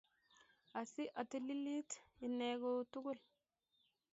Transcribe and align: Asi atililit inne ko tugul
Asi 0.79 1.03
atililit 1.21 1.89
inne 2.25 2.49
ko 2.61 2.69
tugul 2.91 3.19